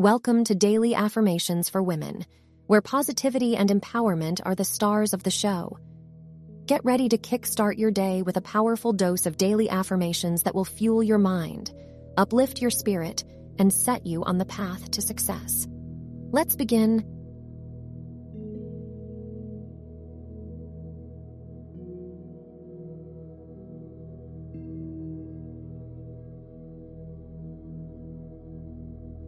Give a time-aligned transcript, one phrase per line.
[0.00, 2.24] Welcome to Daily Affirmations for Women,
[2.68, 5.76] where positivity and empowerment are the stars of the show.
[6.66, 10.64] Get ready to kickstart your day with a powerful dose of daily affirmations that will
[10.64, 11.72] fuel your mind,
[12.16, 13.24] uplift your spirit,
[13.58, 15.66] and set you on the path to success.
[16.30, 17.17] Let's begin.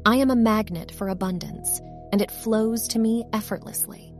[0.07, 1.79] I am a magnet for abundance,
[2.11, 4.15] and it flows to me effortlessly.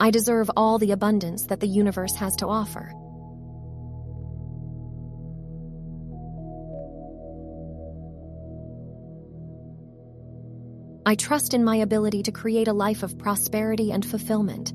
[0.00, 2.92] I deserve all the abundance that the universe has to offer.
[11.04, 14.72] I trust in my ability to create a life of prosperity and fulfillment.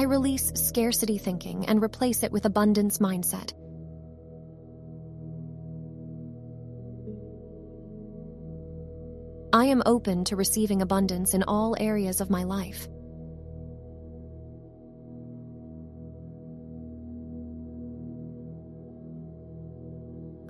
[0.00, 3.52] I release scarcity thinking and replace it with abundance mindset.
[9.52, 12.88] I am open to receiving abundance in all areas of my life.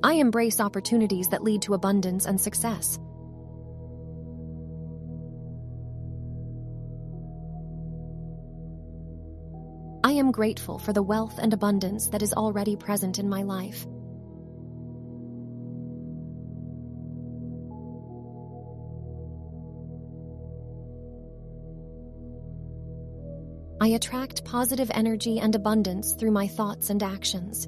[0.04, 3.00] I embrace opportunities that lead to abundance and success.
[10.02, 13.86] I am grateful for the wealth and abundance that is already present in my life.
[23.82, 27.66] I attract positive energy and abundance through my thoughts and actions.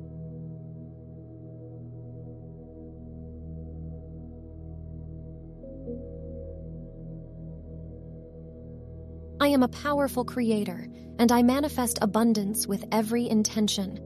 [9.40, 10.86] I am a powerful creator,
[11.18, 13.98] and I manifest abundance with every intention.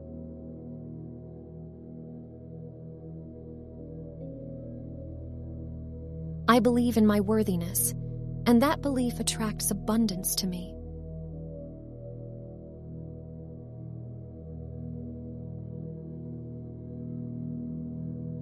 [6.49, 7.93] I believe in my worthiness,
[8.45, 10.73] and that belief attracts abundance to me.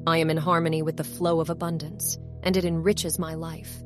[0.07, 3.81] I am in harmony with the flow of abundance, and it enriches my life.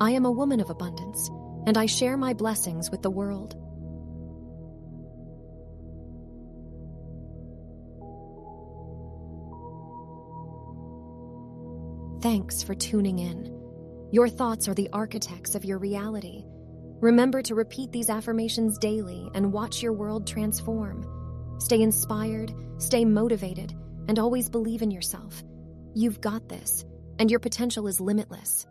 [0.00, 1.30] I am a woman of abundance,
[1.66, 3.56] and I share my blessings with the world.
[12.22, 13.54] Thanks for tuning in.
[14.10, 16.44] Your thoughts are the architects of your reality.
[17.00, 21.06] Remember to repeat these affirmations daily and watch your world transform.
[21.60, 23.74] Stay inspired, stay motivated,
[24.08, 25.44] and always believe in yourself.
[25.94, 26.84] You've got this,
[27.18, 28.66] and your potential is limitless.